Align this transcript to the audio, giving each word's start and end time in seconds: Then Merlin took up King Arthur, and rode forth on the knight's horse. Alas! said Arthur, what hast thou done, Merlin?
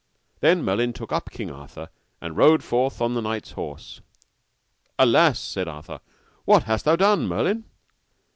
Then 0.39 0.63
Merlin 0.63 0.93
took 0.93 1.11
up 1.11 1.29
King 1.29 1.51
Arthur, 1.51 1.89
and 2.19 2.35
rode 2.35 2.63
forth 2.63 3.01
on 3.01 3.13
the 3.13 3.21
knight's 3.21 3.51
horse. 3.51 4.01
Alas! 4.97 5.37
said 5.39 5.67
Arthur, 5.67 5.99
what 6.43 6.63
hast 6.63 6.85
thou 6.85 6.95
done, 6.95 7.27
Merlin? 7.27 7.65